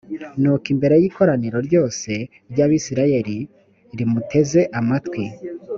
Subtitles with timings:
[0.41, 2.11] nuko imbere y’ikoraniro ryose
[2.51, 3.37] ry’abayisraheli
[3.97, 5.23] rimuteze amatwi,